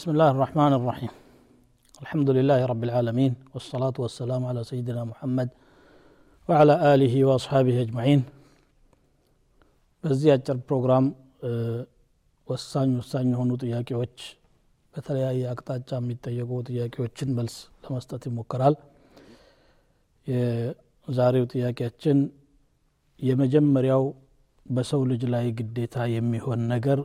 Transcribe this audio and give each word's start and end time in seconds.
بسم 0.00 0.08
الله 0.10 0.28
الرحمن 0.34 0.72
الرحيم 0.80 1.12
الحمد 2.04 2.28
لله 2.36 2.60
رب 2.72 2.82
العالمين 2.88 3.32
والصلاة 3.54 3.96
والسلام 4.04 4.42
على 4.50 4.60
سيدنا 4.64 5.02
محمد 5.12 5.48
وعلى 6.48 6.74
آله 6.94 7.14
وأصحابه 7.28 7.76
أجمعين 7.86 8.22
በዚህ 10.04 10.28
አጭር 10.34 10.56
ፕሮግራም 10.68 11.04
ወሳኝ 12.48 12.90
ወሳኝ 13.00 13.26
የሆኑ 13.32 13.50
ጥያቄዎች 13.62 14.16
በተለያየ 14.94 15.40
አቅጣጫ 15.52 15.90
የሚጠየቁ 16.00 16.50
ጥያቄዎችን 16.68 17.30
መልስ 17.38 17.54
ለመስጠት 17.84 18.22
ይሞከራል 18.28 18.74
የዛሬው 20.26 21.46
ጥያቄያችን 21.54 22.18
የመጀመሪያው 23.20 24.04
በሰው 24.66 25.02
ልጅ 25.12 25.24
ላይ 25.34 25.46
ግዴታ 25.60 26.06
የሚሆን 26.16 26.62
ነገር 26.74 27.00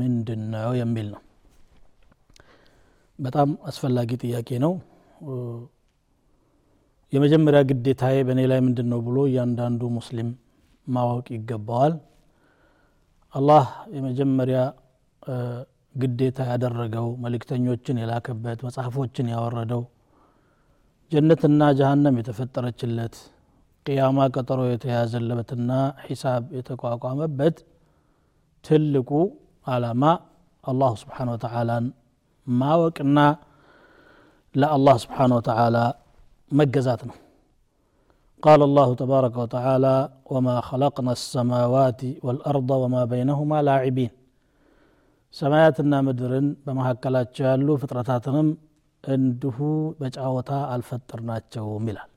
ምንድን 0.00 0.42
ነው 0.54 0.72
የሚል 0.82 1.08
ነው 1.14 1.22
በጣም 3.19 3.49
አስፈላጊ 3.69 4.11
ጥያቄ 4.23 4.49
ነው። 4.65 4.73
የመጀመሪያ 7.13 7.59
ግዴታዬ 7.69 8.17
በእኔ 8.27 8.41
ላይ 8.51 8.59
ምንድን 8.65 8.87
ነው 8.91 8.99
ብሎ 9.07 9.17
እያንዳንዱ 9.29 9.81
ሙስሊም 9.97 10.29
ማወቅ 10.87 11.25
ይገባዋል። 11.35 11.93
አላህ 13.33 13.65
የመጀመሪያ 13.95 14.59
ግዴታ 15.95 16.39
ያደረገው 16.51 17.07
መልእክተኞችን 17.23 17.99
የላከበት 18.01 18.59
መጽሐፎችን 18.67 19.27
ያወረደው 19.33 19.81
ጀነትና 21.11 21.61
ጀሃነም 21.79 22.17
የተፈጠረችለት 22.19 23.15
ቅያማ 23.85 24.27
ቀጠሮ 24.35 24.61
የተያዘለበትና 24.69 25.71
ሒሳብ 26.07 26.43
የተቋቋመበት 26.57 27.57
ትልቁ 28.65 29.11
አላማ 29.67 30.03
አላሁ 30.63 30.93
ስብሓን 31.01 31.29
ወተዓላን 31.33 31.85
ማወቅና 32.48 33.18
ለአላህ 34.54 34.96
ስብሓን 35.04 35.32
ወተዓላ 35.38 35.76
መገዛት 36.50 37.02
ነው 37.10 37.16
قال 38.42 38.60
الله 38.68 38.88
تبارك 39.02 39.34
وتعالى 39.42 39.96
وما 40.32 40.56
خلقنا 40.70 41.12
السماوات 41.18 42.00
والأرض 42.24 42.70
وما 42.82 43.02
بينهما 43.12 43.58
لاعبين 43.68 44.12
ሰማያትና 45.34 45.92
ምድርን 46.06 46.46
በመካከላቸው 46.64 47.44
ያሉ 47.50 47.68
ፍጥረታትንም 47.82 48.48
እንዲሁ 49.04 49.56
በጫወታ 50.00 50.50
አልፈጠርናቸውም 50.74 51.86
ይላል 51.90 52.10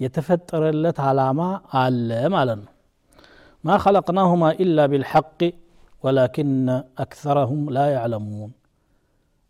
የተፈጠረለት 0.00 0.98
አላማ 1.08 1.40
አለ 1.82 2.10
ማለት 2.36 2.58
ነው 2.64 2.72
ማ 3.64 3.68
خلقناهما 3.84 4.48
إلا 4.64 4.84
بالحق 4.92 5.40
ولكن 6.04 6.68
أكثرهم 7.04 7.60
لا 7.76 7.86
يعلمون 7.96 8.50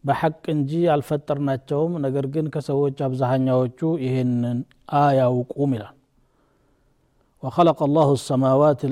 በሐቅ 0.05 0.43
እንጂ 0.55 0.73
አልፈጠርናቸውም 0.95 1.93
ነገር 2.05 2.27
ግን 2.35 2.47
ከሰዎች 2.55 2.99
አብዛኛዎቹ 3.09 3.81
ይህንን 4.07 4.59
አያውቁም 5.03 5.73
ይላል 5.79 5.95
وخلق 7.43 7.79
الله 7.89 8.09
السماوات 8.19 8.83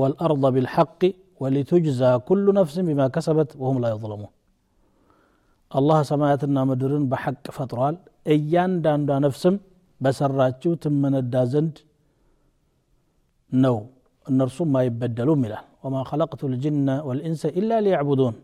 والأرض 0.00 0.44
بالحق 0.54 1.02
ولتجزى 1.42 2.12
كل 2.28 2.46
نفس 2.58 2.76
بما 2.88 3.06
كسبت 3.14 3.50
وهم 3.62 3.76
لا 3.84 3.88
يظلمون 3.94 4.32
الله 5.70 5.98
ሰማያትና 6.10 6.56
ምድርን 6.70 7.04
በሐቅ 7.10 7.44
ፈጥሯል 7.56 7.96
እያንዳንዷ 8.34 9.10
ነፍስም 9.26 9.54
በሰራችው 10.00 10.72
ትመነዳ 10.82 11.34
ዘንድ 11.52 11.76
ነው 13.52 13.76
እነርሱም 14.26 14.72
አይበደሉም 14.80 15.40
ይላል 15.46 15.66
ወማ 15.84 15.96
خلقت 16.10 16.40
الجن 16.50 16.88
والإنس 17.06 17.42
إلا 17.58 17.76
ليعبدون 17.84 18.34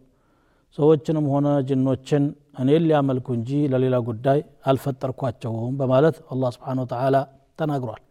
ሰዎችንም 0.79 1.27
ሆነ 1.33 1.49
ጅኖችን 1.69 2.25
እኔን 2.63 2.83
ሊያመልኩ 2.89 3.27
እንጂ 3.39 3.51
ለሌላ 3.73 3.97
ጉዳይ 4.09 4.39
አልፈጠርኳቸውም 4.71 5.75
በማለት 5.81 6.17
አላህ 6.33 6.51
ስብሓን 6.57 6.81
ወተዓላ 6.83 7.17
ተናግሯል 7.59 8.03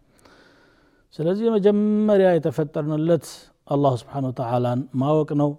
ስለዚህ 1.20 1.44
የመጀመሪያ 1.48 2.30
የተፈጠርንለት 2.36 3.28
አላሁ 3.68 3.94
ስብሓን 4.02 4.26
ወተዓላን 4.30 4.80
ማወቅ 5.02 5.30
ነው 5.42 5.52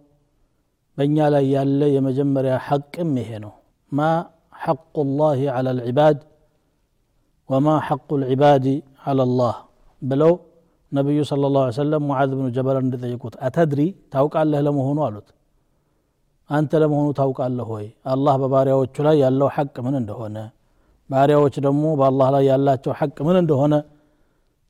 በእኛ 0.98 1.16
ላይ 1.34 1.44
ያለ 1.54 1.80
የመጀመሪያ 1.94 2.54
ሐቅም 2.66 3.10
ይሄ 3.20 3.30
ነው 3.44 3.52
ማ 3.92 4.08
ሐቁ 4.64 5.04
ላህ 5.18 5.40
ዓላ 5.54 5.68
ልዕባድ 5.78 6.18
ወማ 7.48 7.68
ሐቁ 7.88 8.08
ልዕባድ 8.22 8.64
ዓላ 9.04 9.26
ላህ 9.40 9.56
ብለው 10.02 10.32
ነቢዩ 10.92 11.20
ስለ 11.30 11.44
ላሁ 11.54 11.64
ሰለም 11.78 12.02
ሙዓዝ 12.08 12.30
ብኑ 12.38 12.46
ጀበል 12.56 12.76
እንደጠየቁት 12.82 13.34
አተድሪ 13.46 13.80
ታውቃለህ 14.14 14.60
ለመሆኑ 14.66 14.98
አሉት 15.06 15.28
አንተ 16.50 16.72
ለመሆኑ 16.82 17.08
ታውቃለህ 17.20 17.68
ወይ 17.74 17.86
አላህ 18.12 18.34
በባሪያዎቹ 18.42 18.96
ላይ 19.06 19.16
ያለው 19.24 19.48
ሐቅ 19.56 19.74
ምን 19.86 19.94
እንደሆነ 20.00 20.36
ባሪያዎች 21.10 21.54
ደግሞ 21.66 21.84
በአላህ 22.00 22.28
ላይ 22.34 22.44
ያላቸው 22.50 22.92
ሐቅ 23.00 23.16
ምን 23.28 23.36
እንደሆነ 23.42 23.74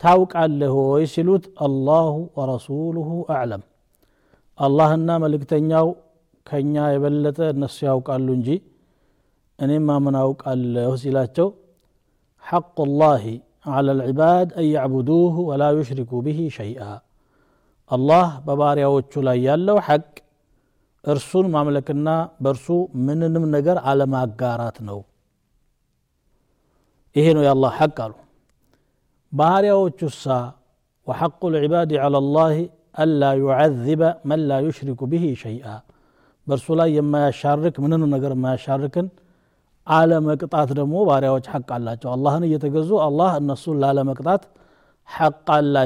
ታውቃለህ 0.00 0.74
ወይ 0.92 1.04
ሲሉት 1.14 1.44
አላሁ 1.66 2.14
ወረሱሉሁ 2.38 3.10
አዕለም 3.36 3.62
አላህና 4.58 5.10
መልእክተኛው 5.24 5.86
ከኛ 6.46 6.74
የበለጠ 6.94 7.38
እነሱ 7.54 7.76
ያውቃሉ 7.90 8.26
እንጂ 8.38 8.50
እኔማ 9.58 9.90
ምን 10.06 10.16
አውቃለሁ 10.24 10.92
ሲላቸው 11.04 11.48
ሐቁ 12.44 12.78
ላህ 13.00 13.24
على 13.66 13.90
العباد 13.92 14.48
أن 14.52 14.66
يعبدوه 14.66 15.34
ولا 15.48 15.68
يشركوا 15.78 16.20
به 16.26 16.38
شيئا 16.58 16.92
الله 17.90 18.26
በባሪያዎቹ 18.46 19.12
ላይ 19.26 19.38
ያለው 19.48 19.76
ሐቅ 19.86 20.06
እርሱን 21.03 21.45
ማምለክና 21.55 22.09
በእርሱ 22.43 22.67
ምንንም 23.07 23.45
ነገር 23.55 23.77
አለማጋራት 23.91 24.77
ነው። 24.89 24.99
ይሄ 27.15 27.27
ነው 27.37 27.43
የአላህ 27.45 27.71
ሐቅ 27.79 27.97
አሉ። 28.05 28.13
ባህርያዎቹ 29.33 29.99
ሳ 30.23 30.25
وحق 31.07 31.41
العباد 31.51 31.91
على 32.03 32.17
الله 32.23 32.55
ألا 33.03 33.31
يعذب 33.43 34.01
من 34.29 34.39
لا 34.49 34.57
يشرك 34.67 34.99
به 35.11 35.25
شيئا 35.45 35.75
برسولا 36.47 36.85
يما 36.97 37.19
يشارك 37.29 37.75
منن 37.83 38.01
نغر 38.13 38.33
ما 38.43 38.49
يشارك 38.57 38.95
على 39.87 40.15
مقطات 40.29 40.69
دمو 40.77 40.99
باريا 41.09 41.29
وجه 41.35 41.49
حق 41.55 41.69
الله 41.77 41.93
الله 42.17 42.33
ان 42.39 42.43
يتغزو 42.55 42.95
الله 43.07 43.31
النص 43.39 43.63
لا 43.81 43.87
على 43.91 44.01
مقطات 44.11 44.41
حق 45.15 45.47
الله 45.61 45.85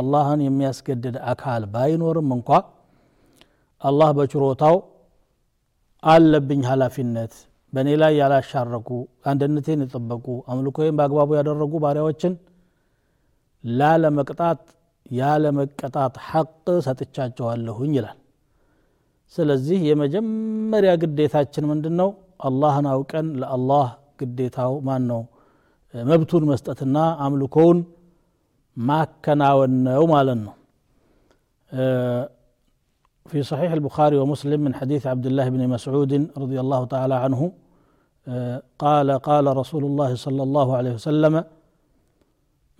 الله 0.00 0.26
ان 0.34 0.40
يم 0.48 0.58
يسجد 0.68 1.04
اكال 1.32 1.62
باينور 1.74 2.16
منكو 2.30 2.58
አላህ 3.84 4.10
በችሮታው 4.18 4.76
አለብኝ 6.02 6.62
ኃላፊነት 6.70 7.34
በእኔ 7.72 7.90
ላይ 8.02 8.12
ያላሻረኩ 8.20 8.88
አንድነቴን 9.30 9.80
የጠበቁ 9.84 10.26
አምልኮይም 10.52 10.96
በአግባቡ 10.98 11.30
ያደረጉ 11.38 11.72
ባሪያዎችን 11.84 12.34
ላለመቅጣት 13.64 14.60
ያለመቀጣት 15.14 16.14
ሐቅ 16.28 16.50
ሰጥቻቸዋለሁኝ 16.86 17.92
ይላል። 17.98 18.18
ስለዚህ 19.34 19.78
የመጀመሪያ 19.88 20.92
ግዴታችን 21.02 21.64
ምንድን 21.70 21.94
ነው 22.00 22.10
አላህን 22.46 22.86
አውቀን 22.92 23.26
ለአላህ 23.40 23.86
ግዴታው 24.20 24.72
ማን 24.86 25.02
ነው 25.10 25.22
መብቱን 25.94 26.44
መስጠትና 26.50 26.96
አምልኮውን 27.24 27.78
ማከናወን 28.76 29.74
ነው 29.86 30.04
ማለት 30.12 30.38
ነው 30.46 30.54
في 33.30 33.42
صحيح 33.42 33.72
البخاري 33.72 34.16
ومسلم 34.16 34.60
من 34.60 34.74
حديث 34.74 35.06
عبد 35.06 35.26
الله 35.26 35.48
بن 35.48 35.68
مسعود 35.68 36.12
رضي 36.36 36.60
الله 36.60 36.84
تعالى 36.84 37.14
عنه 37.14 37.52
آه، 38.28 38.62
قال 38.78 39.10
قال 39.10 39.56
رسول 39.56 39.84
الله 39.84 40.14
صلى 40.14 40.42
الله 40.42 40.76
عليه 40.76 40.92
وسلم 40.94 41.44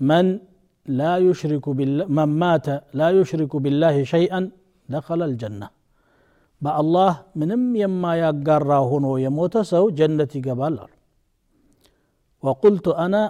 من 0.00 0.38
لا 0.86 1.18
يشرك 1.18 1.68
بالله 1.68 2.04
من 2.06 2.24
مات 2.24 2.66
لا 3.00 3.08
يشرك 3.10 3.56
بالله 3.56 4.04
شيئا 4.04 4.50
دخل 4.88 5.22
الجنة. 5.22 5.68
بقى 6.60 6.80
الله 6.80 7.12
منم 7.40 7.76
يما 7.76 8.12
يقرى 8.16 8.78
هنا 8.92 9.18
يموت 9.26 9.54
سو 9.58 9.90
جنة 10.00 10.32
قبل. 10.46 10.78
وقلت 12.42 12.88
أنا 12.88 13.22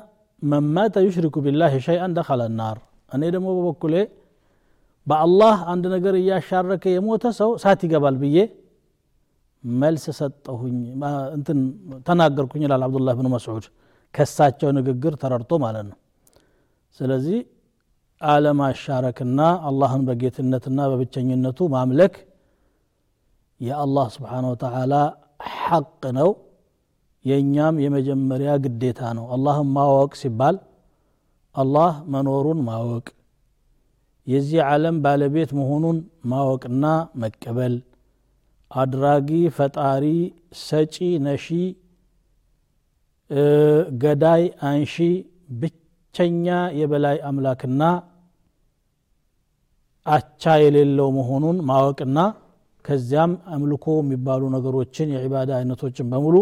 من 0.43 0.63
مات 0.77 0.97
يشرك 0.97 1.39
بالله 1.39 1.79
شيئا 1.79 2.07
دخل 2.21 2.41
النار. 2.41 2.79
أنا 3.15 3.29
دمو 3.35 3.73
بقول 3.73 3.95
በአላህ 5.07 5.57
አንድ 5.73 5.85
ነገር 5.95 6.15
እያሻረከ 6.21 6.85
የሞተ 6.93 7.25
ሰው 7.39 7.51
እሳት 7.57 7.81
ይገባል 7.87 8.17
ብዬ 8.23 8.37
መልስ 9.65 10.05
ሰጠሁኝ 10.19 10.77
እንትን 11.37 11.59
ተናገርኩኝ 12.07 12.63
ይላል 12.67 12.83
አብዱላህ 12.87 13.15
ብን 13.19 13.29
መስዑድ። 13.35 13.67
ከሳቸው 14.15 14.71
ንግግር 14.79 15.13
ተረድቶ 15.23 15.53
ማለት 15.63 15.87
ነው። 15.91 15.99
ስለዚህ 16.99 17.39
አለማሻረክና 18.21 19.41
አላህን 19.69 20.03
በጌትነትና 20.09 20.81
በብቸኝነቱ 20.91 21.69
ማምለክ 21.75 22.15
የአላህ 23.61 24.07
ስብሓን 24.15 24.45
ወተዓላ 24.51 24.95
ሐቅ 25.59 25.89
ነው። 26.19 26.31
የእኛም 27.25 27.77
የመጀመሪያ 27.85 28.53
ግዴታ 28.65 29.01
ነው። 29.19 29.27
አላህን 29.35 29.69
ማወቅ 29.77 30.13
ሲባል 30.23 30.57
አላህ 31.55 31.93
መኖሩን 32.13 32.61
ማወቅ 32.67 33.07
የዚህ 34.27 34.61
ዓለም 34.69 34.97
ባለቤት 35.05 35.51
መሆኑን 35.59 35.97
ማወቅና 36.31 36.85
መቀበል። 37.23 37.75
አድራጊ 38.71 39.29
ፈጣሪ 39.57 40.05
ሰጪ 40.63 40.95
ነሺ 41.27 41.47
ገዳይ 44.03 44.43
አንሺ 44.69 44.95
ብቸኛ 45.61 46.47
የበላይ 46.79 47.17
አምላክና 47.29 47.83
አቻ 50.07 50.55
የሌለው 50.63 51.09
መሆኑን 51.19 51.59
ማወቅና 51.69 52.19
ከዚያም 52.85 53.33
አምልኮ 53.53 53.87
የሚባሉ 54.01 54.43
ነገሮችን 54.55 55.13
የዒባዳ 55.15 55.51
አይነቶችን 55.59 56.09
በሙሉ 56.13 56.37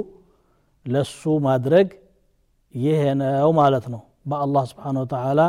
ለሱ 0.87 1.23
ማድረግ 1.45 1.89
ይሄ 2.75 3.03
ነው 3.21 3.51
ማለት 3.61 3.85
ነው። 3.95 4.01
በአላህ 4.27 4.65
ስብሓን 4.71 4.97
ወተላ 5.03 5.41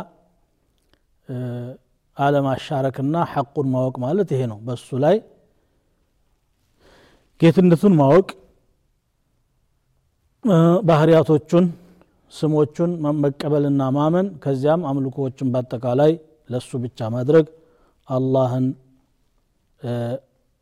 አለማሻረክና 2.17 3.15
ሐቁን 3.31 3.67
ማወቅ 3.73 3.95
ማለት 4.03 4.29
ይሄ 4.33 4.41
ነው። 4.51 4.57
በሱ 4.67 4.97
ላይ 5.03 5.15
ጌትነቱን 7.41 7.93
ማወቅ 7.99 8.27
ባህርያቶቹን 10.83 11.65
ስሞቹን 12.33 12.91
መቀበልና 13.23 13.81
ማመን 13.97 14.27
ከዚያም 14.43 14.81
አምልኮዎችን 14.89 15.51
በአጠቃላይ 15.53 16.11
ለሱ 16.49 16.71
ብቻ 16.83 17.09
ማድረግ 17.15 17.45
አላህን 18.07 18.65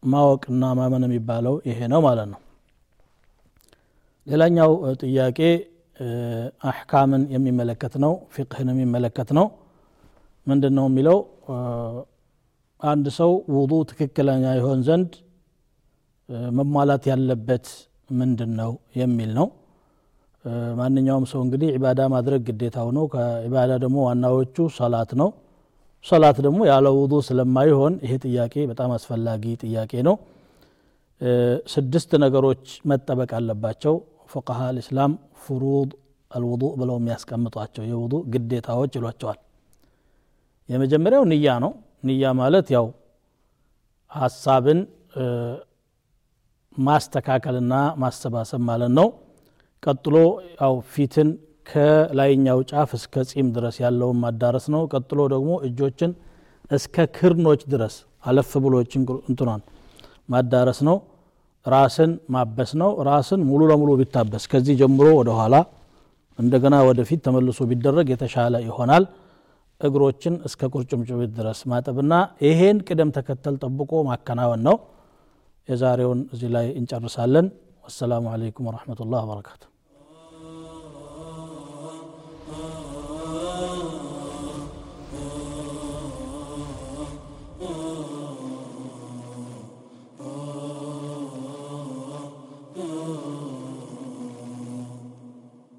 ማወቅና 0.03 0.63
ማመን 0.79 1.03
የሚባለው 1.07 1.55
ይሄ 1.69 1.79
ነው 1.93 2.01
ማለት 2.07 2.27
ነው። 2.33 2.39
ሌላኛው 4.27 4.71
ጥያቄ 5.01 5.39
አሕካምን 6.63 7.23
የሚመለከት 7.33 7.93
ነው 8.03 8.13
ፊቅህን 8.35 8.69
የሚመለከት 8.73 9.29
ነው። 9.37 9.45
ምንድን 10.47 10.73
ነው 10.77 10.85
የሚለው 10.89 11.17
አንድ 12.81 13.05
ሰው 13.17 13.31
ውዱ 13.55 13.73
ትክክለኛ 13.89 14.43
ይሆን 14.59 14.79
ዘንድ 14.87 15.11
መሟላት 16.59 17.03
ያለበት 17.11 17.65
ምንድን 18.11 18.51
ነው 18.59 18.71
የሚል 18.99 19.31
ነው። 19.39 19.47
ማንኛውም 20.79 21.25
ሰው 21.31 21.39
እንግዲህ 21.45 21.69
ዒባዳ 21.75 22.01
ማድረግ 22.13 22.41
ግዴታው 22.47 22.87
ነው። 22.97 23.05
ከዒባዳ 23.13 23.71
ደግሞ 23.83 23.97
ዋናዎቹ 24.07 24.55
ሰላት 24.77 25.11
ነው። 25.21 25.29
ሰላት 26.05 26.37
ደግሞ 26.45 26.59
ያለ 26.69 26.87
ውዱ 26.95 27.13
ስለማይሆን 27.27 27.93
ይሄ 28.05 28.13
ጥያቄ 28.25 28.53
በጣም 28.71 28.91
አስፈላጊ 28.95 29.43
ጥያቄ 29.63 29.93
ነው። 30.07 30.15
ስድስት 31.73 32.11
ነገሮች 32.23 32.63
መጠበቅ 32.91 33.31
አለባቸው። 33.39 33.95
ፉቀሃ 34.31 34.59
ልእስላም 34.75 35.13
ፍሩድ 35.43 35.91
አልውዱእ 36.31 36.73
ብለው 36.81 36.97
የሚያስቀምጧቸው 36.99 37.83
የውዱ 37.89 38.13
ግዴታዎች 38.33 38.91
ይሏቸዋል 38.97 39.39
የመጀመሪያው 40.69 41.23
ንያ 41.31 41.47
ነው። 41.63 41.71
ንያ 42.03 42.23
ማለት 42.39 42.67
ያው 42.75 42.85
ሀሳብን 44.11 44.79
ማስተካከልና 46.77 47.73
ማሰባሰብ 48.01 48.61
ማለት 48.69 48.91
ነው። 48.99 49.07
ቀጥሎ 49.83 50.15
ያው 50.61 50.73
ፊትን 50.93 51.29
ከላይኛው 51.67 52.59
ጫፍ 52.69 52.91
እስከ 52.97 53.23
ጺም 53.29 53.47
ድረስ 53.55 53.75
ያለውን 53.83 54.17
ማዳረስ 54.23 54.65
ነው። 54.75 54.81
ቀጥሎ 54.93 55.19
ደግሞ 55.33 55.51
እጆችን 55.67 56.11
እስከ 56.71 57.05
ክርኖች 57.15 57.61
ድረስ 57.73 57.95
አለፍ 58.25 58.51
ብሎችን 58.65 59.01
እንትኗን 59.29 59.61
ማዳረስ 60.29 60.79
ነው። 60.89 60.97
ራስን 61.65 62.11
ማበስ 62.33 62.71
ነው። 62.81 62.91
ራስን 63.07 63.41
ሙሉ 63.49 63.61
ለሙሉ 63.71 63.91
ቢታበስ 63.99 64.43
ከዚህ 64.51 64.75
ጀምሮ 64.81 65.07
ወደ 65.19 65.31
ኋላ 65.39 65.55
እንደገና 66.39 66.75
ወደፊት 66.87 67.19
ተመልሶ 67.25 67.59
ቢደረግ 67.71 68.07
የተሻለ 68.13 68.55
ይሆናል 68.67 69.03
እግሮችን 69.81 70.35
እስከ 70.47 70.69
ቁርጭምጭሚት 70.73 71.31
ድረስ 71.37 71.59
ማጠብና 71.71 72.13
ይሄን 72.47 72.79
ቅደም 72.87 73.11
ተከተል 73.17 73.57
ጠብቆ 73.63 74.01
ማከናወን 74.09 74.63
ነው። 74.67 74.77
የዛሬውን 75.67 76.21
እዚህ 76.33 76.49
ላይ 76.55 76.67
እንጨርሳለን። 76.79 77.47
ወሰላሙ 77.83 78.25
አለይኩም 78.33 78.67
ወረሕመቱላህ 78.69 79.21
ወበረካቱ 79.23 79.61